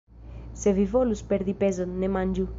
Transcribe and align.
Se 0.61 0.73
vi 0.77 0.85
volus 0.93 1.23
perdi 1.33 1.57
pezon, 1.65 1.95
ne 2.05 2.13
manĝu! 2.19 2.49